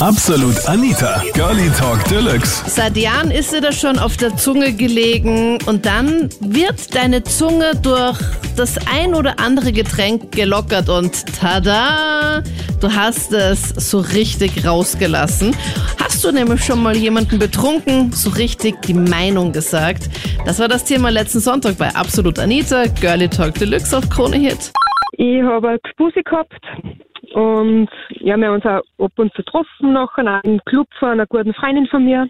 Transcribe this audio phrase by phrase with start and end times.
[0.00, 2.62] Absolut Anita, Girlie Talk Deluxe.
[2.68, 7.72] Seit Jahren ist dir das schon auf der Zunge gelegen und dann wird deine Zunge
[7.82, 8.16] durch
[8.54, 12.44] das ein oder andere Getränk gelockert und tada,
[12.80, 15.56] du hast es so richtig rausgelassen.
[15.98, 20.04] Hast du nämlich schon mal jemanden betrunken, so richtig die Meinung gesagt?
[20.46, 24.70] Das war das Thema letzten Sonntag bei Absolut Anita, Girlie Talk Deluxe auf Krone Hit.
[25.20, 26.62] Ich habe eine Gspusi gehabt
[27.34, 27.88] und
[28.20, 31.26] ja, wir haben uns auch ab und zu getroffen nachher, auch im Club von einer
[31.26, 32.28] guten Freundin von mir.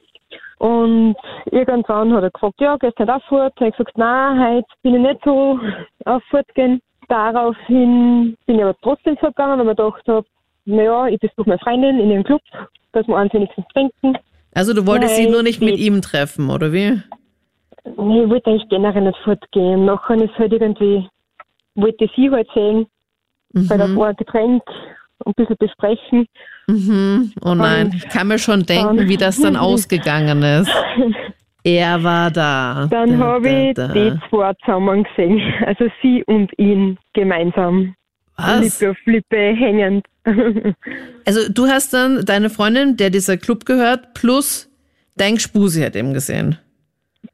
[0.58, 1.14] Und
[1.52, 3.52] irgendwann hat er gefragt, ja, gehst du nicht auf fort?
[3.56, 5.60] Ich habe gesagt, nein, heute bin ich nicht so
[6.06, 6.80] auf fort gehen.
[7.08, 10.26] Daraufhin bin ich aber trotzdem fortgegangen, weil ich mir gedacht habe,
[10.64, 12.40] naja, ich besuche meine Freundin in ihrem Club,
[12.92, 14.16] dass wir eins wenigstens trinken.
[14.54, 17.02] Also du wolltest Nein, sie nur nicht mit ihm treffen, oder wie?
[17.98, 19.84] Nee, ich wollte eigentlich generell nicht fortgehen.
[19.84, 21.06] Nachher ist halt irgendwie,
[21.80, 22.86] wollte sie halt sehen,
[23.52, 24.62] bei der ein Getränk
[25.24, 26.26] ein bisschen besprechen.
[26.68, 27.32] Mhm.
[27.44, 30.70] Oh nein, ich kann mir schon denken, dann- wie das dann ausgegangen ist.
[31.64, 32.86] Er war da.
[32.90, 33.92] Dann Da, habe ich da, da.
[33.94, 35.40] die zwei zusammen gesehen.
[35.66, 37.94] Also sie und ihn gemeinsam.
[38.36, 38.80] Was?
[38.80, 40.06] Lippe auf Lippe hängend.
[41.26, 44.70] Also du hast dann deine Freundin, der dieser Club gehört, plus
[45.16, 46.56] dein Gspusi hat eben gesehen.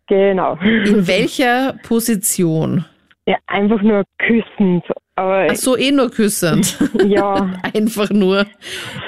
[0.08, 0.56] genau.
[0.62, 2.84] In welcher Position?
[3.26, 4.84] Ja, einfach nur küssend.
[5.16, 6.78] Aber Ach so, eh nur küssend.
[7.06, 8.46] ja, Einfach nur.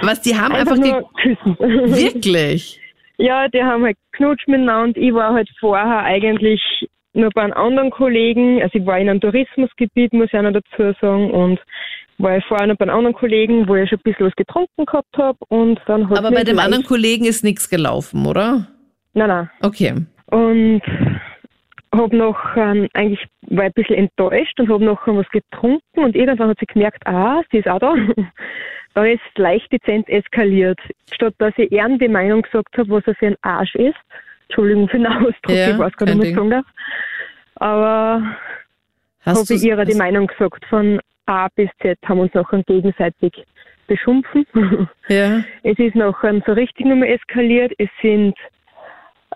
[0.02, 1.56] Was, die haben einfach, einfach nur küssen.
[1.58, 2.80] Wirklich?
[3.18, 4.98] Ja, die haben halt knutscht miteinander.
[5.00, 6.60] Ich war halt vorher eigentlich
[7.12, 8.62] nur bei einem anderen Kollegen.
[8.62, 11.30] Also ich war in einem Tourismusgebiet, muss ich auch noch dazu sagen.
[11.30, 11.60] Und
[12.18, 14.86] war ich vorher noch bei einem anderen Kollegen, wo ich schon ein bisschen was getrunken
[14.86, 15.38] gehabt habe.
[15.48, 18.68] Und dann hat Aber bei dem anderen Kollegen ist nichts gelaufen, oder?
[19.14, 19.50] Nein, nein.
[19.62, 19.94] Okay.
[20.26, 20.82] Und
[21.96, 26.50] habe noch ähm, eigentlich war ein bisschen enttäuscht und habe noch was getrunken und irgendwann
[26.50, 27.94] hat sie gemerkt, ah, sie ist auch da.
[28.94, 30.78] Dann ist leicht dezent eskaliert.
[31.12, 33.96] Statt dass ich eher die Meinung gesagt habe, was er für ein Arsch ist.
[34.48, 36.66] Entschuldigung für den Ausdruck, Ja, ich weiß gar nicht, was ich sagen darf.
[37.56, 38.22] Aber
[39.24, 43.44] habe ich ihrer die hast- Meinung gesagt, von A bis Z haben uns nachher gegenseitig
[43.86, 44.46] beschumpfen.
[45.08, 45.40] Ja.
[45.62, 47.72] Es ist nachher so richtig nochmal eskaliert.
[47.78, 48.34] Es sind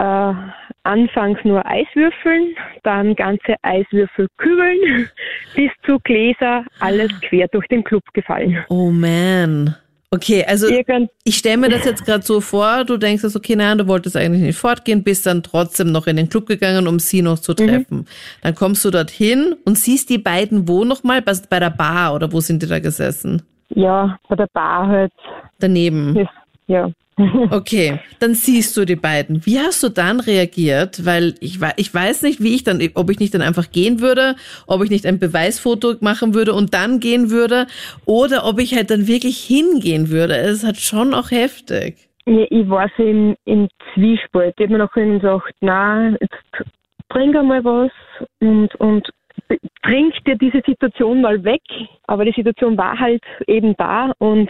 [0.00, 0.34] äh,
[0.82, 5.08] anfangs nur Eiswürfeln, dann ganze Eiswürfelkügeln
[5.54, 8.64] bis zu Gläser, alles quer durch den Club gefallen.
[8.68, 9.76] Oh man.
[10.12, 13.54] Okay, also Irgend ich stelle mir das jetzt gerade so vor, du denkst jetzt, okay,
[13.54, 16.98] nein, du wolltest eigentlich nicht fortgehen, bist dann trotzdem noch in den Club gegangen, um
[16.98, 18.08] sie noch zu treffen.
[18.42, 21.22] Dann kommst du dorthin und siehst die beiden wo nochmal?
[21.22, 23.42] Bei, bei der Bar oder wo sind die da gesessen?
[23.68, 25.12] ja, bei der Bar halt,
[25.60, 26.26] Daneben.
[26.66, 26.90] ja.
[27.50, 29.44] Okay, dann siehst du die beiden.
[29.44, 31.04] Wie hast du dann reagiert?
[31.04, 34.36] Weil ich, ich weiß nicht, wie ich dann, ob ich nicht dann einfach gehen würde,
[34.66, 37.66] ob ich nicht ein Beweisfoto machen würde und dann gehen würde,
[38.06, 40.36] oder ob ich halt dann wirklich hingehen würde.
[40.36, 41.96] Es ist halt schon auch heftig.
[42.26, 44.54] Ja, ich war so im, im Zwiespalt.
[44.58, 46.68] Ich habe mir nachher gesagt, nein, jetzt
[47.08, 47.90] trink einmal was
[48.40, 49.08] und, und
[49.82, 51.62] trink dir diese Situation mal weg.
[52.06, 54.48] Aber die Situation war halt eben da und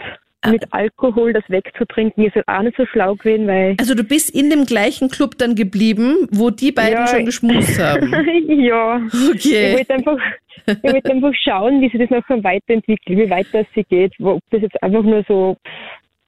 [0.49, 4.29] mit Alkohol das wegzutrinken ist halt auch nicht so schlau gewesen, weil Also du bist
[4.31, 7.07] in dem gleichen Club dann geblieben, wo die beiden Ja.
[7.07, 8.11] schon geschmust haben.
[8.47, 9.73] ja, ich Okay.
[9.75, 10.17] wollte einfach,
[10.65, 14.41] ich wollte einfach schauen, wie sich das nachher weiterentwickelt, wie weit das sie geht, ob
[14.49, 15.57] das jetzt einfach nur so,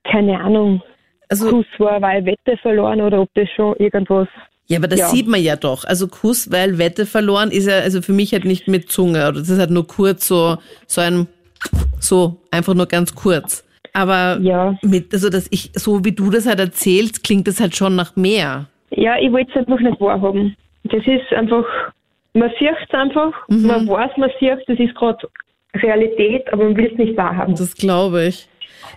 [0.04, 0.84] keine Ahnung,
[1.30, 4.28] Also Kuss war, weil Wette verloren oder ob das schon irgendwas
[4.68, 5.08] Ja, aber das Ja.
[5.08, 5.86] sieht man ja doch.
[5.86, 9.28] Also Kuss, weil Wette verloren ist ja, also für mich halt nicht mit Zunge.
[9.28, 11.28] Oder das ist halt nur kurz so, so ein,
[12.00, 13.64] so, einfach nur ganz kurz.
[13.94, 14.76] Aber Ja.
[14.82, 18.16] mit, also dass ich, so wie du das halt erzählst, klingt das halt schon nach
[18.16, 18.66] mehr.
[18.92, 20.56] Ja, ich wollte es einfach nicht wahrhaben.
[20.86, 21.66] Das ist einfach,
[22.34, 23.68] man sieht es einfach, Mhm.
[23.68, 25.28] man weiß, man sieht das ist gerade
[25.76, 27.56] Realität, aber man will es nicht wahrhaben.
[27.56, 28.48] Das glaube ich.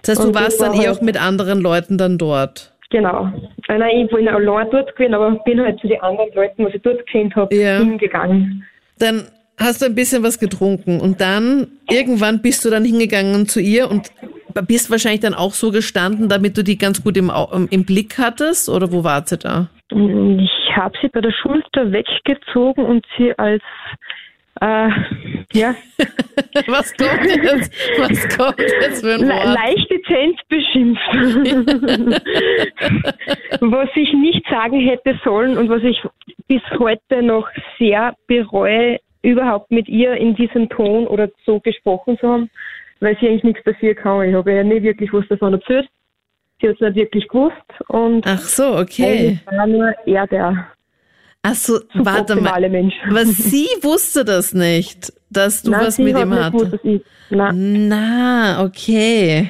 [0.02, 2.72] Das heißt, du Und warst dann war eh halt- auch mit anderen Leuten dann dort.
[2.90, 3.30] Genau.
[3.68, 6.74] Äh, Nein, ich bin allein dort gewesen, aber bin halt zu den anderen Leuten, was
[6.74, 7.78] ich dort gesehen habe, Ja.
[7.78, 8.64] hingegangen.
[8.98, 9.24] Dann
[9.58, 13.90] hast du ein bisschen was getrunken und dann irgendwann bist du dann hingegangen zu ihr
[13.90, 14.10] und
[14.62, 17.30] bist wahrscheinlich dann auch so gestanden, damit du die ganz gut im,
[17.70, 19.68] im Blick hattest oder wo war sie da?
[19.90, 23.62] Und Ich habe sie bei der Schulter weggezogen und sie als
[24.60, 24.88] äh,
[25.52, 25.74] ja,
[26.66, 27.72] Was kommt jetzt?
[27.98, 29.54] Was kommt jetzt für ein le Wort?
[29.54, 31.02] leicht dezent beschimpft.
[33.60, 36.02] was ich nicht sagen hätte sollen und was ich
[36.48, 37.46] bis heute noch
[37.78, 42.50] sehr bereue, überhaupt mit ihr in diesem Ton oder so gesprochen zu haben,
[43.00, 44.28] weil sie eigentlich nichts dafür kann.
[44.28, 45.88] Ich habe ja nie wirklich was davon erzählt.
[46.60, 47.54] Sie hat es nicht wirklich gewusst
[47.88, 49.04] und Ach so, okay.
[49.04, 50.66] eigentlich war nur er der
[51.42, 52.68] Ach so, warte mal.
[52.68, 52.94] Mensch.
[53.08, 56.84] Aber sie wusste das nicht, dass du Nein, was mit hat ihm nicht hattest.
[56.84, 57.88] ich, nein.
[57.88, 59.48] Na, okay.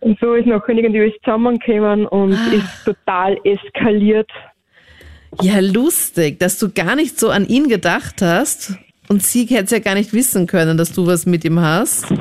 [0.00, 2.52] Und so ist nachher irgendwie alles zusammengekommen und Ah.
[2.54, 4.30] ist total eskaliert.
[5.40, 8.74] Ja, lustig, dass du gar nicht so an ihn gedacht hast.
[9.08, 12.12] Und sie hätte es ja gar nicht wissen können, dass du was mit ihm hast.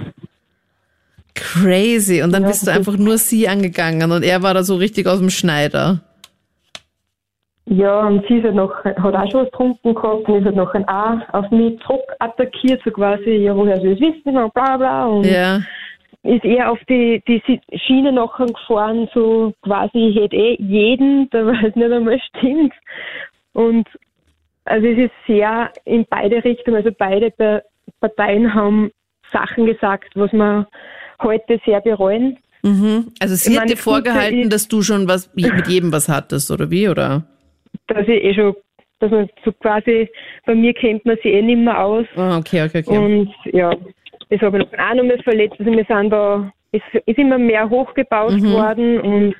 [1.35, 2.21] Crazy.
[2.23, 4.75] Und dann Ja, bist du das einfach nur sie angegangen und er war da so
[4.75, 6.01] richtig aus dem Schneider.
[7.69, 10.55] Ja, und sie ist halt noch, hat auch schon was getrunken gehabt und ist halt
[10.55, 14.53] nachher auch auf mich zurück attackiert, so quasi, ja, woher soll ich es wissen, und
[14.53, 15.05] bla bla.
[15.07, 15.57] Und Ja.
[16.23, 17.41] ist eher auf die, die
[17.85, 22.73] Schiene nachher gefahren, so quasi, ich hätte eh jeden, der was nicht einmal stimmt.
[23.51, 23.85] Und
[24.67, 27.31] also es ist sehr in beide Richtungen, also beide
[27.99, 28.91] Parteien haben
[29.31, 30.67] Sachen gesagt, was wir
[31.21, 32.37] heute sehr bereuen.
[32.63, 33.11] Mhm.
[33.19, 36.51] Also sie Ich hat dir vorgehalten, ist- dass du schon was mit jedem was hattest,
[36.51, 36.87] oder wie?
[36.89, 37.23] Oder?
[37.87, 38.55] Dass ich eh schon,
[38.99, 40.09] dass man so quasi,
[40.45, 42.05] bei mir kennt man sie eh nicht mehr aus.
[42.15, 42.97] Ah, okay, okay, okay.
[42.97, 43.71] Und ja,
[44.29, 45.55] das habe ich noch auch noch mal verletzt.
[45.59, 48.51] Also wir sind da, es ist immer mehr hochgebaut Mhm.
[48.51, 49.35] worden und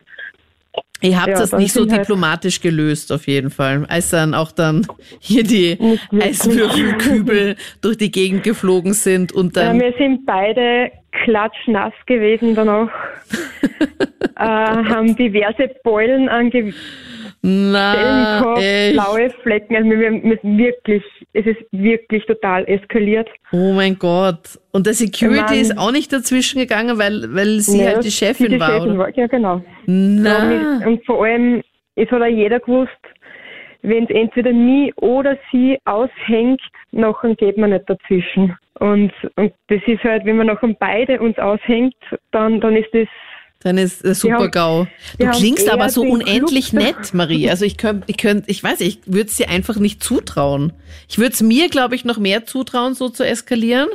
[1.01, 3.85] Ihr habt Ja, das nicht so halt- diplomatisch gelöst, auf jeden Fall.
[3.87, 4.85] Als dann auch dann
[5.19, 5.77] hier die.
[6.19, 9.79] Eiswürfelkübel durch die Gegend geflogen sind und Ja, dann.
[9.79, 10.91] wir sind beide
[11.23, 12.89] klatschnass gewesen danach.
[14.35, 16.49] äh, haben diverse Beulen an
[17.47, 18.93] Gehabt, echt?
[18.93, 19.75] blaue Flecken.
[19.75, 21.03] Also wir, wir, wir wirklich,
[21.33, 23.29] es ist wirklich total eskaliert.
[23.51, 24.59] Oh mein Gott.
[24.71, 25.53] Und der Security Mann.
[25.61, 28.89] ist auch nicht dazwischen gegangen, weil, weil sie Ja, halt die Chefin die war, Chefin
[28.91, 28.97] oder?
[28.99, 29.17] war.
[29.17, 29.61] Ja, genau.
[29.85, 30.81] Na.
[30.85, 31.61] Und vor allem,
[31.95, 32.91] es hat auch jeder gewusst,
[33.83, 36.61] wenn es entweder mich oder sie aushängt,
[36.91, 38.55] nachher geht man nicht dazwischen.
[38.79, 41.95] Und, und das ist halt, wenn man nachher beide uns aushängt,
[42.31, 43.07] dann, dann ist das
[43.63, 44.87] Dann ist der super haben- GAU.
[45.17, 47.49] Du klingst aber so unendlich Club- nett, Marie.
[47.49, 50.73] Also ich könnte, ich könnte, ich weiß, ich würde es dir einfach nicht zutrauen.
[51.09, 53.89] Ich würde es mir, glaube ich, noch mehr zutrauen, so zu eskalieren.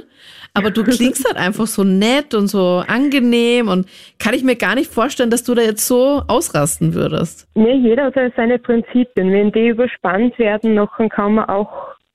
[0.55, 3.89] Aber du klingst halt einfach so nett und so angenehm und
[4.19, 7.49] kann ich mir gar nicht vorstellen, dass du da jetzt so ausrasten würdest.
[7.55, 9.33] Ja, jeder hat seine Prinzipien.
[9.33, 11.73] Wenn die überspannt werden, nachher kann man auch,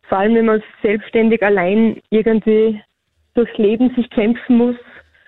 [0.07, 2.79] vor allem wenn man selbstständig allein irgendwie
[3.33, 4.75] durchs Leben sich kämpfen muss,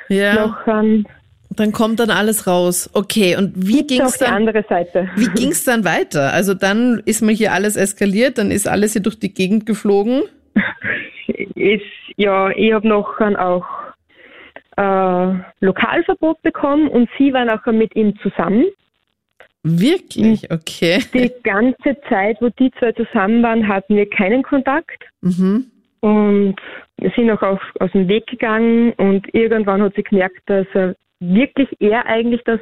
[0.09, 0.35] Ja.
[0.47, 0.83] nachher
[1.51, 2.89] Dann kommt dann alles raus.
[2.93, 4.35] Okay, und wie ging's die dann?
[4.35, 5.09] andere Seite.
[5.15, 6.31] Wie ging's dann weiter?
[6.31, 10.23] Also dann ist mal hier alles eskaliert, dann ist alles hier durch die Gegend geflogen.
[11.55, 11.81] ist,
[12.17, 13.65] ja, ich habe nachher auch
[14.77, 18.65] äh, Lokalverbot bekommen und sie war nachher mit ihm zusammen.
[19.63, 20.49] Wirklich?
[20.51, 20.99] Okay.
[21.13, 25.03] Die ganze Zeit, wo die zwei zusammen waren, hatten wir keinen Kontakt.
[25.21, 25.65] Mhm.
[25.99, 26.55] Und
[26.97, 30.95] wir sind auch auf, aus dem Weg gegangen und irgendwann hat sie gemerkt, dass er
[31.19, 32.59] wirklich er eigentlich das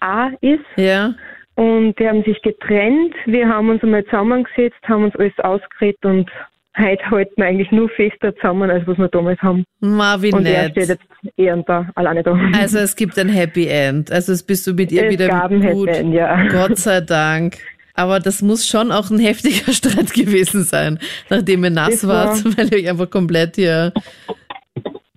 [0.00, 0.64] A ist.
[0.76, 1.14] Ja.
[1.54, 3.14] Und die haben sich getrennt.
[3.26, 6.30] Wir haben uns einmal zusammengesetzt, haben uns alles ausgeredet und
[6.78, 9.64] heute halten wir eigentlich nur fester zusammen, als was wir damals haben.
[9.80, 10.70] Marvin Und er nett.
[10.72, 11.04] steht jetzt
[11.36, 12.38] eher da, alleine da.
[12.58, 14.10] Also es gibt ein Happy End.
[14.10, 15.88] Also es bist du mit ihr es wieder gab ein gut.
[15.90, 16.48] Happy End, ja.
[16.48, 17.58] Gott sei Dank.
[17.94, 20.98] Aber das muss schon auch ein heftiger Streit gewesen sein,
[21.28, 23.92] nachdem ihr nass Das war- wart, weil ihr euch einfach komplett hier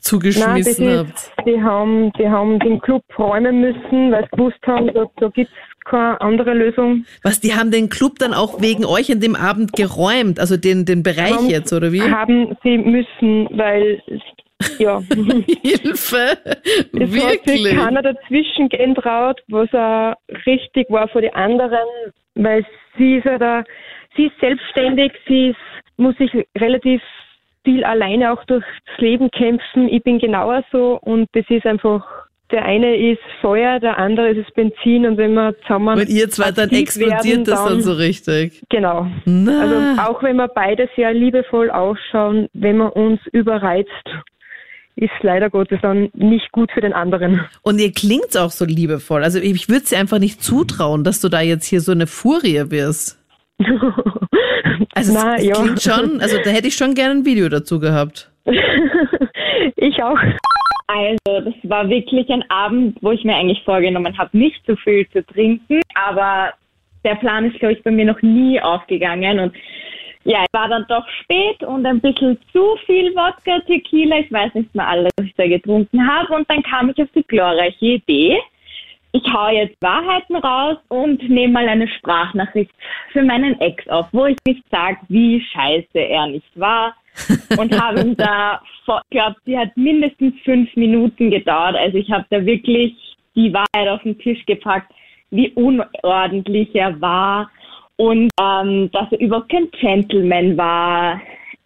[0.05, 0.21] Nein,
[0.63, 1.09] zugeschmissen habt.
[1.09, 5.27] ist, die haben, die haben den Club räumen müssen, weil sie gewusst haben, da, da
[5.29, 7.05] gibt es keine andere Lösung.
[7.23, 10.85] Was, die haben den Club dann auch wegen euch an dem Abend geräumt, also den,
[10.85, 12.01] den Bereich Haben- jetzt, oder wie?
[12.01, 14.01] Haben sie müssen, weil,
[14.79, 15.01] ja,
[15.63, 16.37] Hilfe!
[16.43, 17.75] es hat sich Wirklich?
[17.75, 20.15] keiner dazwischen gehen traut, was auch
[20.45, 21.87] richtig war für die anderen,
[22.35, 22.65] weil
[22.97, 23.63] sie ist ja da,
[24.15, 25.57] sie ist selbstständig, sie ist,
[25.97, 27.01] muss sich relativ
[27.65, 28.65] viel alleine auch durchs
[28.97, 29.89] Leben kämpfen.
[29.89, 32.05] Ich bin genauer so und das ist einfach,
[32.51, 36.51] der eine ist Feuer, der andere ist Benzin und wenn wir zusammen Und ihr zwei
[36.51, 38.63] dann explodiert werden, das dann so richtig.
[38.69, 39.07] Genau.
[39.25, 39.61] Na.
[39.61, 43.89] Also auch wenn wir beide sehr liebevoll ausschauen, wenn man uns überreizt,
[44.95, 47.41] ist leider Gottes dann nicht gut für den anderen.
[47.63, 49.23] Und ihr klingt auch so liebevoll.
[49.23, 52.07] Also ich würde es dir einfach nicht zutrauen, dass du da jetzt hier so eine
[52.07, 53.19] Furie wirst.
[54.93, 55.53] Also es, Na, es ja.
[55.53, 58.31] klingt schon, also da hätte ich schon gerne ein Video dazu gehabt.
[59.75, 60.17] ich auch.
[60.87, 65.07] Also, das war wirklich ein Abend, wo ich mir eigentlich vorgenommen habe, nicht zu viel
[65.09, 65.81] zu trinken.
[65.95, 66.53] Aber
[67.03, 69.39] der Plan ist, glaube ich, bei mir noch nie aufgegangen.
[69.39, 69.55] Und
[70.23, 74.19] ja, es war dann doch spät und ein bisschen zu viel Wodka, Tequila.
[74.19, 76.33] Ich weiß nicht mehr alles, was ich da getrunken habe.
[76.33, 78.37] Und dann kam ich auf die glorreiche Idee.
[79.15, 82.71] Ich hau jetzt Wahrheiten raus und nehme mal eine Sprachnachricht
[83.13, 86.93] für meinen Ex auf, wo ich nicht sage, wie scheiße er nicht war.
[87.57, 91.77] und habe ihm da, ich glaube, die hat mindestens fünf Minuten gedauert.
[91.77, 92.93] Also ich habe da wirklich
[93.37, 94.91] die Wahrheit auf den Tisch gepackt,
[95.31, 97.49] wie unordentlich er war
[97.95, 101.21] und ähm, dass er überhaupt kein Gentleman war.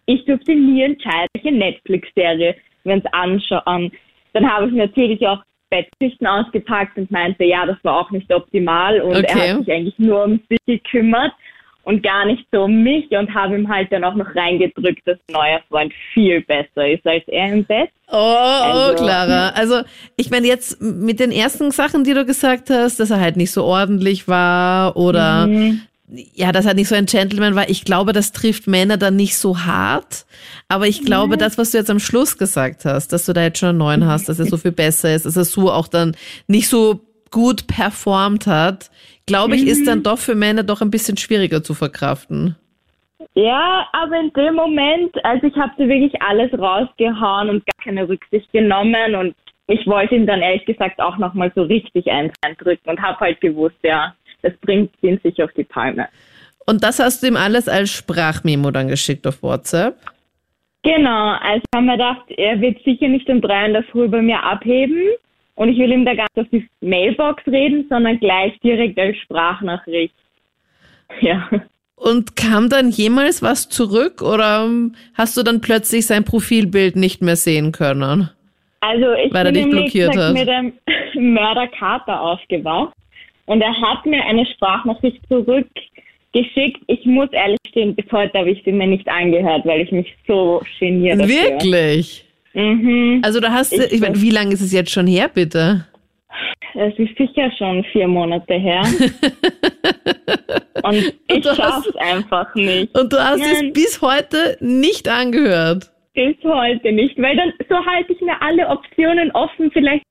[0.06, 2.54] Ich durfte nie entscheiden, welche Netflix-Serie
[2.84, 3.90] wir uns anschauen.
[4.34, 9.00] Dann habe ich natürlich auch Bettschichten ausgepackt und meinte, ja, das war auch nicht optimal
[9.00, 9.26] und Okay.
[9.28, 11.32] er hat sich eigentlich nur um sich gekümmert
[11.84, 15.16] und gar nicht so um mich und habe ihm halt dann auch noch reingedrückt, dass
[15.30, 17.88] neuer Freund viel besser ist als er im Bett.
[18.08, 19.50] Oh, oh, Also- Clara.
[19.50, 19.80] Also,
[20.16, 23.52] ich meine, jetzt mit den ersten Sachen, die du gesagt hast, dass er halt nicht
[23.52, 25.82] so ordentlich war oder Mhm.
[26.12, 29.36] Ja, dass er nicht so ein Gentleman war, ich glaube, das trifft Männer dann nicht
[29.36, 30.26] so hart.
[30.68, 33.58] Aber ich glaube, das, was du jetzt am Schluss gesagt hast, dass du da jetzt
[33.58, 36.16] schon einen neuen hast, dass er so viel besser ist, dass er so auch dann
[36.48, 37.00] nicht so
[37.30, 38.90] gut performt hat,
[39.26, 42.56] glaube ich, ist dann doch für Männer doch ein bisschen schwieriger zu verkraften.
[43.34, 48.08] Ja, aber in dem Moment, also ich habe da wirklich alles rausgehauen und gar keine
[48.08, 49.36] Rücksicht genommen und
[49.68, 53.40] ich wollte ihm dann ehrlich gesagt auch nochmal so richtig eins reindrücken und habe halt
[53.40, 56.08] gewusst, ja, das bringt ihn sich auf die Palme.
[56.66, 59.96] Und das hast du ihm alles als Sprachmemo dann geschickt auf WhatsApp?
[60.82, 64.08] Genau, also ich habe mir gedacht, er wird sicher nicht um drei in der Früh
[64.08, 65.02] bei mir abheben
[65.56, 69.16] und ich will ihm da gar nicht auf die Mailbox reden, sondern gleich direkt als
[69.18, 70.14] Sprachnachricht.
[71.20, 71.48] Ja.
[71.96, 77.20] Und kam dann jemals was zurück oder ähm, hast du dann plötzlich sein Profilbild nicht
[77.20, 78.30] mehr sehen können?
[78.78, 80.32] Also ich Weil er bin dich nämlich blockiert hat.
[80.32, 80.72] mit einem
[81.34, 82.94] Mörderkater aufgewacht
[83.50, 86.80] und er hat mir eine Sprachnachricht zurückgeschickt.
[86.86, 90.06] Ich muss ehrlich stehen, bis heute habe ich sie mir nicht angehört, weil ich mich
[90.26, 91.18] so geniere.
[91.18, 91.34] dafür.
[91.50, 92.24] Wirklich?
[92.54, 93.20] Mhm.
[93.24, 95.86] Also da hast du, Ich- ich meine, wie lange ist es jetzt schon her, bitte?
[96.74, 98.82] Es ist sicher schon vier Monate her.
[100.84, 100.94] und
[101.28, 102.96] ich du hast- schaff's einfach nicht.
[102.98, 103.72] Und du hast es Nein.
[103.72, 105.90] bis heute nicht angehört.
[106.14, 109.70] Bis heute nicht, weil dann so halte ich mir alle Optionen offen.
[109.72, 110.04] Vielleicht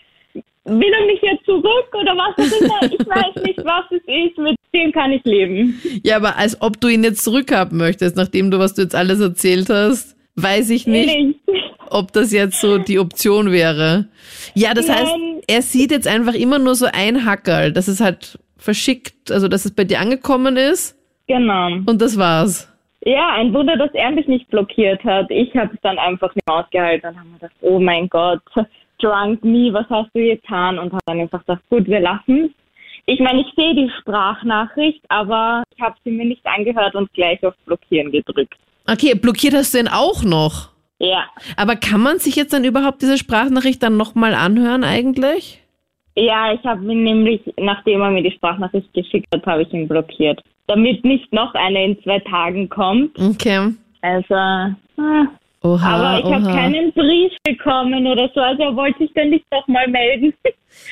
[0.69, 2.81] will er mich jetzt zurück oder was immer.
[2.93, 4.37] Ich weiß nicht, was es ist.
[4.37, 5.79] Mit dem kann ich leben.
[6.03, 9.19] Ja, aber als ob du ihn jetzt zurückhaben möchtest, nachdem du, was du jetzt alles
[9.19, 11.39] erzählt hast, weiß ich nicht, Nicht.
[11.89, 14.07] ob das jetzt so die Option wäre.
[14.53, 15.41] Ja, das heißt, Nein.
[15.47, 19.65] er sieht jetzt einfach immer nur so ein Hackerl, dass es halt verschickt, also dass
[19.65, 20.95] es bei dir angekommen ist
[21.27, 21.67] Genau.
[21.85, 22.65] und das war's.
[23.05, 25.27] Ja, ein Wunder, dass er mich nicht blockiert hat.
[25.29, 28.41] Ich habe es dann einfach nicht mehr ausgehalten und habe mir gedacht, oh mein Gott,
[28.99, 30.79] drunk me, was hast du getan?
[30.79, 32.53] Und habe dann einfach gedacht, gut, wir lassen
[33.05, 37.43] Ich meine, ich sehe die Sprachnachricht, aber ich habe sie mir nicht angehört und gleich
[37.45, 38.55] auf Blockieren gedrückt.
[38.87, 40.69] Okay, blockiert hast du ihn auch noch.
[40.99, 41.25] Ja.
[41.55, 45.61] Aber kann man sich jetzt dann überhaupt diese Sprachnachricht dann nochmal anhören eigentlich?
[46.15, 49.87] Ja, ich habe ihn nämlich, nachdem er mir die Sprachnachricht geschickt hat, habe ich ihn
[49.87, 50.41] blockiert.
[50.67, 53.17] Damit nicht noch eine in zwei Tagen kommt.
[53.17, 53.73] Okay.
[54.01, 55.27] Also, ah.
[55.61, 59.87] Oha, aber ich habe keinen Brief bekommen oder so, also wollte sich dann nicht nochmal
[59.87, 60.33] melden.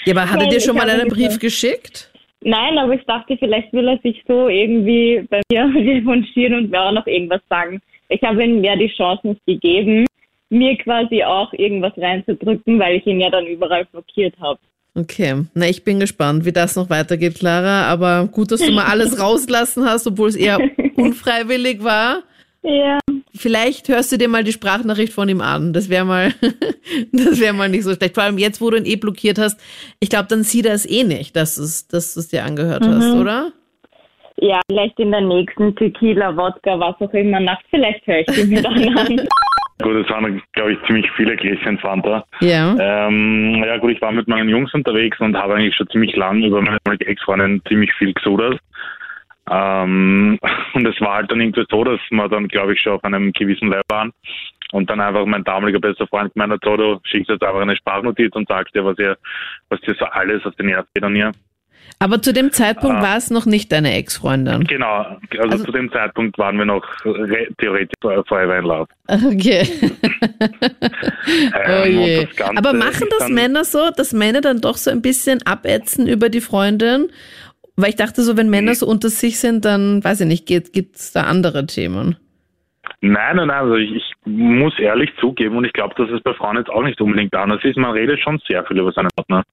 [0.06, 2.12] Ja, aber hat er dir schon ich mal einen Brief geschickt?
[2.42, 6.82] Nein, aber ich dachte, vielleicht will er sich so irgendwie bei mir revanchieren und mir
[6.82, 7.80] auch noch irgendwas sagen.
[8.10, 10.06] Ich habe ihm ja die Chance nicht gegeben,
[10.50, 14.60] mir quasi auch irgendwas reinzudrücken, weil ich ihn ja dann überall blockiert habe.
[14.96, 17.84] Okay, na ich bin gespannt, wie das noch weitergeht, Clara.
[17.84, 20.58] Aber gut, dass du mal alles rauslassen hast, obwohl es eher
[20.96, 22.24] unfreiwillig war.
[22.64, 22.98] Ja.
[23.38, 25.74] Vielleicht hörst du dir mal die Sprachnachricht von ihm an.
[25.74, 26.34] Das wäre mal,
[27.12, 28.16] das wäre mal nicht so schlecht.
[28.16, 29.60] Vor allem jetzt, wo du ihn eh blockiert hast.
[30.00, 32.44] Ich glaube, dann sieht er es eh nicht, dass du es, dass du es dir
[32.44, 33.52] angehört hast, oder?
[34.40, 38.50] Ja, vielleicht in der nächsten Tequila, Wodka, was auch immer Nacht, vielleicht höre ich ihn
[38.50, 39.28] mir dann an.
[39.80, 42.26] Gut, es waren, glaube ich, ziemlich viele Gläschen Fanta.
[42.40, 42.76] Ja.
[42.80, 46.42] Ähm, ja gut, ich war mit meinen Jungs unterwegs und habe eigentlich schon ziemlich lang
[46.44, 48.60] über meine Ex-Freundin ziemlich viel gesudert.
[49.50, 50.40] Ähm,
[50.74, 53.32] und es war halt dann irgendwie so, dass wir dann, glaube ich, schon auf einem
[53.34, 54.12] gewissen Level waren.
[54.74, 57.76] Und dann einfach mein damaliger bester Freund gemeint hat, so, du schickst jetzt einfach eine
[57.78, 59.18] Sprachnotiz und sagst dir, was ihr,
[59.70, 61.32] was dir so alles auf den Nerv geht an ihr.
[62.00, 63.02] Aber zu dem Zeitpunkt Ah.
[63.02, 64.66] war es noch nicht deine Ex-Freundin.
[64.66, 68.88] Genau, also, Also- zu dem Zeitpunkt waren wir noch re- theoretisch Forever in Love.
[69.08, 69.66] Okay.
[71.66, 75.02] Ähm, Oh das Ganze Aber machen das Männer so, dass Männer dann doch so ein
[75.02, 77.10] bisschen abätzen über die Freundin?
[77.78, 80.74] Weil ich dachte so, wenn Männer so unter sich sind, dann, weiß ich nicht, geht,
[80.74, 82.18] gibt's da andere Themen?
[83.02, 86.34] Nein, nein, nein, also ich, ich muss ehrlich zugeben und ich glaube, dass es bei
[86.34, 87.78] Frauen jetzt auch nicht unbedingt anders ist.
[87.78, 89.44] Man redet schon sehr viel über seinen Partner.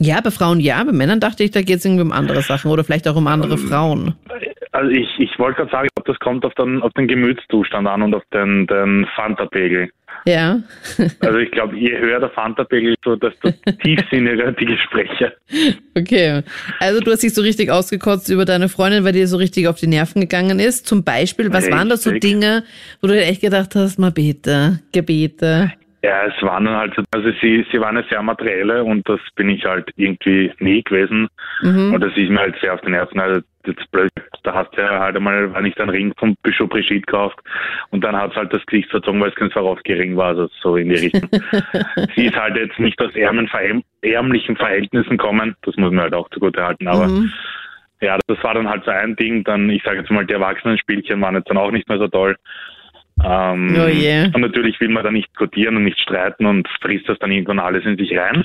[0.00, 2.84] Ja, bei Frauen ja, bei Männern dachte ich, da geht's irgendwie um andere Sachen oder
[2.84, 4.14] vielleicht auch um andere Frauen.
[4.72, 7.88] Also ich, ich wollte gerade sagen, ich glaub, das kommt auf den, auf den Gemütszustand
[7.88, 9.90] an und auf den, den Fanta-Pegel.
[10.24, 10.60] Ja.
[11.20, 13.50] Also ich glaube, je höher der Fanta-Pegel ist, so desto
[13.82, 15.34] tiefsinniger die Gespräche.
[15.96, 16.42] Okay.
[16.78, 19.78] Also du hast dich so richtig ausgekotzt über deine Freundin, weil dir so richtig auf
[19.78, 20.86] die Nerven gegangen ist.
[20.86, 22.30] Zum Beispiel, was waren das so Richtig.
[22.30, 22.64] Dinge,
[23.00, 25.72] wo du dir echt gedacht hast, mal bitte, Gebete?
[26.02, 29.20] Ja, es waren dann halt, so- also sie, sie waren eine sehr materielle und das
[29.36, 31.28] bin ich halt irgendwie nie gewesen.
[31.62, 31.92] Mhm.
[31.92, 33.20] Und das ist mir halt sehr auf den Nerven.
[33.20, 34.08] Also jetzt blöd,
[34.42, 37.38] da hast du ja halt einmal, wenn ich den Ring vom Bischof Brigitte gekauft
[37.90, 40.76] und dann hat es halt das Gesicht verzogen, weil es kein Swarovski-Ring war, also so
[40.76, 41.28] in die Richtung.
[42.16, 43.50] sie ist halt jetzt nicht aus ärmen,
[44.00, 47.30] ärmlichen Verhältnissen kommen, das muss man halt auch zugute halten, aber Mhm.
[48.00, 49.44] ja, das war dann halt so ein Ding.
[49.44, 52.36] Dann, ich sage jetzt mal, die Erwachsenenspielchen waren jetzt dann auch nicht mehr so toll.
[53.24, 54.30] Ähm, Oh je.
[54.34, 57.58] Und natürlich will man da nicht diskutieren und nicht streiten und frisst das dann irgendwann
[57.58, 58.44] alles in sich rein.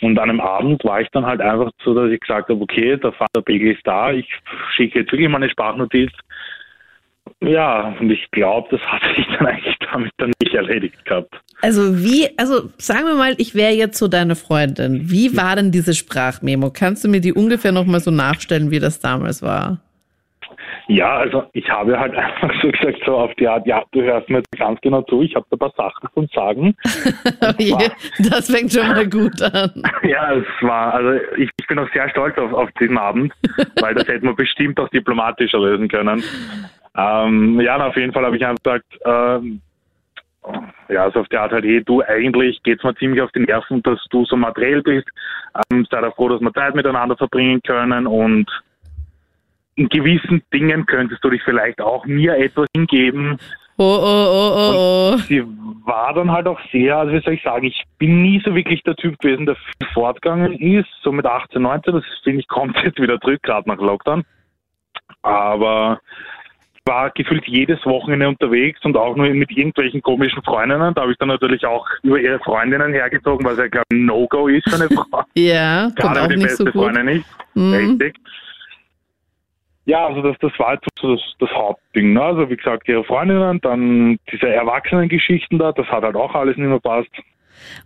[0.00, 2.96] Und an einem Abend war ich dann halt einfach so, dass ich gesagt habe, okay,
[2.96, 4.28] der Vaterpegel ist da, ich
[4.74, 6.10] schicke jetzt wirklich mal eine Sprachnotiz.
[7.40, 11.34] Ja, und ich glaube, das hat sich dann eigentlich damit dann nicht erledigt gehabt.
[11.62, 15.10] Also wie, also sagen wir mal, ich wäre jetzt so deine Freundin.
[15.10, 16.70] Wie war denn diese Sprachmemo?
[16.70, 19.80] Kannst du mir die ungefähr nochmal so nachstellen, wie das damals war?
[20.88, 24.28] Ja, also ich habe halt einfach so gesagt, so auf die Art, ja, du hörst
[24.28, 26.76] mir jetzt ganz genau zu, ich habe da ein paar Sachen zum Sagen.
[28.30, 29.82] Das fängt schon mal gut an.
[30.02, 33.32] Ja, es war, also ich, ich bin auch sehr stolz auf, auf diesen Abend,
[33.80, 36.22] weil das hätte man bestimmt auch diplomatischer lösen können.
[36.96, 39.60] Ähm, ja, na, auf jeden Fall habe ich einfach gesagt, ähm,
[40.88, 43.82] ja, so auf die Art halt, hey, du, eigentlich geht's mir ziemlich auf die Nerven,
[43.82, 45.08] dass du so materiell bist.
[45.70, 48.50] Ähm, sei doch froh, dass wir Zeit miteinander verbringen können und
[49.76, 53.38] in gewissen Dingen könntest du dich vielleicht auch mir etwas hingeben.
[53.76, 55.16] Oh, oh, oh, oh, oh.
[55.28, 55.42] Sie
[55.84, 58.82] war dann halt auch sehr, also wie soll ich sagen, ich bin nie so wirklich
[58.84, 62.76] der Typ gewesen, der viel fortgegangen ist, so mit 18, 19, das finde ich kommt
[62.84, 64.24] jetzt wieder zurück, gerade nach Lockdown.
[65.22, 66.00] Aber
[66.74, 70.94] ich war gefühlt jedes Wochenende unterwegs und auch nur mit irgendwelchen komischen Freundinnen.
[70.94, 74.06] Da habe ich dann natürlich auch über ihre Freundinnen hergezogen, was ja glaube ich ein
[74.06, 75.22] No-Go ist für eine Frau.
[75.34, 76.74] Ja, Gerade auch die nicht beste so gut.
[76.74, 77.26] Freundin nicht.
[77.54, 77.74] Mhm.
[77.74, 78.16] Richtig.
[79.86, 82.14] Ja, also das, das war jetzt so das, das Hauptding.
[82.14, 82.22] Ne?
[82.22, 86.68] Also wie gesagt, ihre Freundinnen, dann diese Erwachsenengeschichten da, das hat halt auch alles nicht
[86.68, 87.10] mehr passt.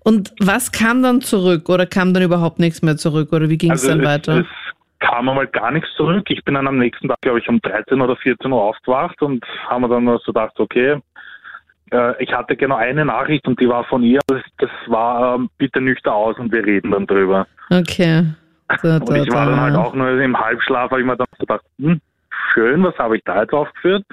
[0.04, 1.68] Und was kam dann zurück?
[1.68, 3.32] Oder kam dann überhaupt nichts mehr zurück?
[3.32, 4.38] Oder wie ging es Also dann es, weiter?
[4.40, 4.46] es
[5.00, 6.26] kam einmal gar nichts zurück.
[6.30, 9.44] Ich bin dann am nächsten Tag, glaube ich, um 13 oder 14 Uhr aufgewacht und
[9.68, 11.00] haben wir dann so gedacht, okay,
[11.92, 14.20] äh, ich hatte genau eine Nachricht und die war von ihr.
[14.26, 17.46] Das, das war ähm, bitte nüchtern aus und wir reden dann drüber.
[17.70, 18.24] Okay.
[18.82, 21.64] Da, Und ich war dann halt auch nur im Halbschlaf, habe ich mir dann gedacht,
[21.78, 22.00] hm,
[22.52, 24.04] schön, was habe ich da jetzt aufgeführt?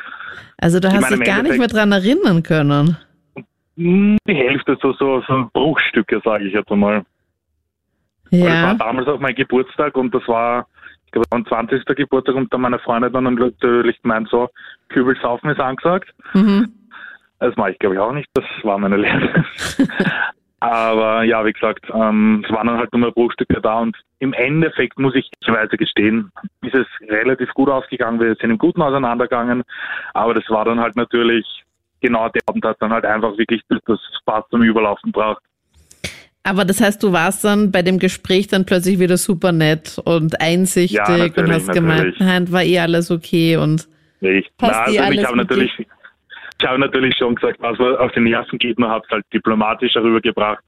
[0.57, 2.97] Also du hast dich gar nicht mehr dran erinnern können.
[3.77, 6.99] Hm, Die Hälfte, so, so, so Bruchstücke, sage ich jetzt einmal.
[6.99, 7.05] Und
[8.31, 8.73] Das war Ja.
[8.75, 10.67] damals auch mein Geburtstag und das war,
[11.05, 11.85] ich glaube, am 20.
[11.85, 14.49] Geburtstag und dann meine Freundin dann natürlich gemeint, so,
[14.89, 16.09] Kübelsaufen ist angesagt.
[16.33, 16.71] Mhm.
[17.39, 18.29] Das mache ich, glaube ich, auch nicht.
[18.33, 19.43] Das war meine Lehre.
[20.59, 24.33] Aber ja, wie gesagt, ähm, es waren dann halt nur mehr Bruchstücke da und im
[24.33, 28.19] Endeffekt muss ich weiter gestehen, ist es relativ gut ausgegangen.
[28.19, 29.63] Wir sind im Guten auseinandergegangen,
[30.13, 31.45] aber das war dann halt natürlich
[32.01, 35.41] genau der Abend hat dann halt einfach wirklich das, Spaß zum Überlaufen braucht.
[36.43, 40.39] Aber das heißt, du warst dann bei dem Gespräch dann plötzlich wieder super nett und
[40.39, 42.19] einsichtig Ja, und natürlich, hast gemeint, natürlich.
[42.19, 43.87] nein, war eh alles okay und
[44.21, 45.71] Ich, Passt na, eh also ich habe natürlich,
[46.59, 49.25] ich habe natürlich schon gesagt, was mir auf den Nerven geht, man hat es halt
[49.33, 50.63] diplomatischer rübergebracht.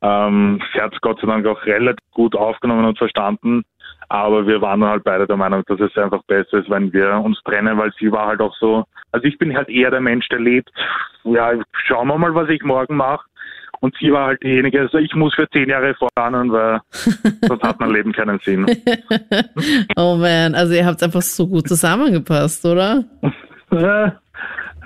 [0.00, 3.64] Ähm, sie hat es Gott sei Dank auch relativ gut aufgenommen und verstanden.
[4.10, 7.12] Aber wir waren dann halt beide der Meinung, dass es einfach besser ist, wenn wir
[7.18, 8.84] uns trennen, weil sie war halt auch so.
[9.12, 10.70] Also ich bin halt eher der Mensch, der lebt.
[11.24, 11.52] Ja,
[11.86, 13.24] schauen wir mal, was ich morgen mache.
[13.80, 16.80] Und sie war halt diejenige, also ich muss für zehn Jahre voran, weil
[17.42, 18.66] sonst hat mein Leben keinen Sinn.
[19.96, 23.04] oh man, also ihr habt einfach so gut zusammengepasst, oder?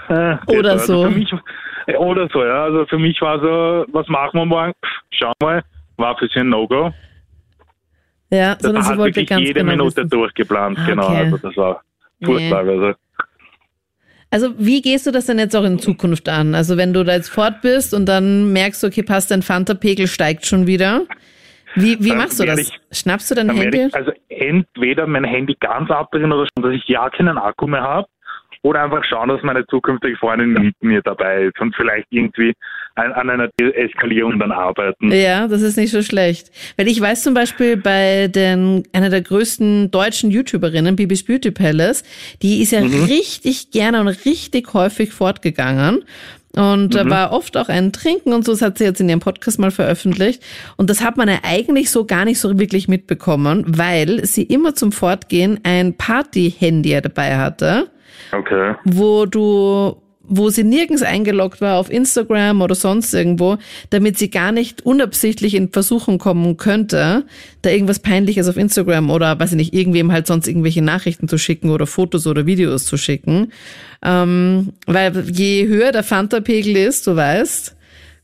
[0.09, 1.11] Äh, Oder also so.
[1.11, 1.33] Mich,
[1.87, 2.65] äh, oder so, ja.
[2.65, 4.73] Also für mich war so, was machen wir morgen?
[4.85, 5.63] Pff, Schau mal,
[5.97, 6.93] war für sie ein No-Go.
[8.31, 10.09] Ja, Das sondern sie wollte wirklich ganz jede genau Minute wissen.
[10.11, 11.07] durchgeplant, Ah, genau.
[11.09, 11.17] okay.
[11.25, 11.83] Also das war
[12.25, 12.59] furchtbar.
[12.67, 12.93] Also,
[14.31, 16.55] Also wie gehst du das denn jetzt auch in Zukunft an?
[16.55, 20.47] Also wenn du da jetzt fort bist und dann merkst, okay, passt, dein Fanta-Pegel steigt
[20.47, 21.03] schon wieder.
[21.75, 22.59] Wie, wie Dann machst du das?
[22.61, 23.87] ich- Schnappst du dein Handy?
[23.87, 27.83] ich also entweder mein Handy ganz abdrehen oder schon, dass ich ja keinen Akku mehr
[27.83, 28.09] habe.
[28.63, 32.53] Oder einfach schauen, dass meine zukünftige Freundin mit mir dabei ist und vielleicht irgendwie
[32.95, 35.11] an, an einer Eskalierung dann arbeiten.
[35.11, 36.51] Ja, das ist nicht so schlecht.
[36.77, 42.05] Weil ich weiß zum Beispiel bei den, einer der größten deutschen YouTuberinnen, Bibis Beauty Palace,
[42.43, 43.05] die ist ja Mhm.
[43.05, 46.05] richtig gerne und richtig häufig fortgegangen.
[46.55, 46.91] Und Mhm.
[46.91, 49.59] da war oft auch ein Trinken und so, das hat sie jetzt in ihrem Podcast
[49.59, 50.43] mal veröffentlicht.
[50.77, 54.75] Und das hat man ja eigentlich so gar nicht so wirklich mitbekommen, weil sie immer
[54.75, 57.89] zum Fortgehen ein Party-Handy dabei hatte
[58.33, 58.75] Okay.
[58.85, 63.59] wo du, wo sie nirgends eingeloggt war auf Instagram oder sonst irgendwo,
[63.91, 67.25] damit sie gar nicht unabsichtlich in Versuchung kommen könnte,
[67.63, 71.39] da irgendwas Peinliches auf Instagram oder weiß ich nicht, irgendwem halt sonst irgendwelche Nachrichten zu
[71.39, 73.53] schicken oder Fotos oder Videos zu schicken.
[74.03, 77.77] Ähm, weil je höher der Fanta-Pegel ist, du weißt,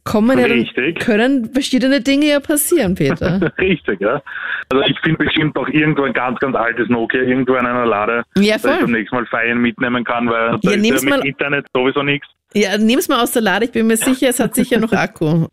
[0.04, 1.00] kommen ja Richtig.
[1.00, 3.52] können verschiedene Dinge ja passieren, Peter.
[3.58, 4.22] Richtig, ja.
[4.70, 8.22] Also ich finde bestimmt auch irgendwo ein ganz, ganz altes Nokia irgendwo in einer Lade,
[8.36, 11.16] Ja, dass ich beim nächsten Mal feiern mitnehmen kann, weil da Ja, ist nimm's ja
[11.16, 12.26] mit Internet sowieso nichts.
[12.54, 15.46] Ja, nimm's mal aus der Lade, ich bin mir sicher, es hat sicher noch Akku.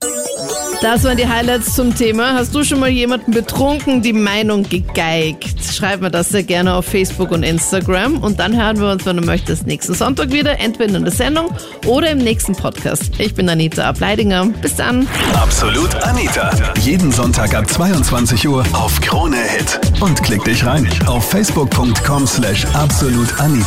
[0.81, 2.33] Das waren die Highlights zum Thema.
[2.33, 5.57] Hast du schon mal jemanden betrunken die Meinung gegeigt?
[5.63, 9.17] Schreib mir das sehr gerne auf Facebook und Instagram und dann hören wir uns, wenn
[9.17, 11.47] du möchtest, nächsten Sonntag wieder, entweder in der Sendung
[11.85, 13.11] oder im nächsten Podcast.
[13.17, 14.45] Ich bin Anita Ableidinger.
[14.61, 15.07] Bis dann.
[15.33, 16.51] Absolut Anita.
[16.81, 19.79] Jeden Sonntag ab 22 Uhr auf Krone Hit.
[20.01, 23.63] Und klick dich rein auf facebook.com slash absolutanita.